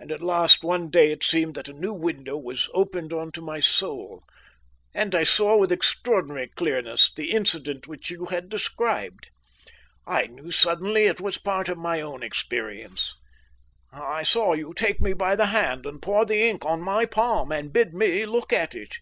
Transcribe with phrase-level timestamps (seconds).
[0.00, 3.42] And at last one day it seemed that a new window was opened on to
[3.42, 4.22] my soul,
[4.94, 9.28] and I saw with extraordinary clearness the incident which you had described.
[10.06, 13.14] I knew suddenly it was part of my own experience.
[13.92, 17.52] I saw you take me by the hand and pour the ink on my palm
[17.52, 18.94] and bid me look at it.